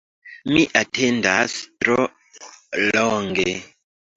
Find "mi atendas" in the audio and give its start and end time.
0.53-1.53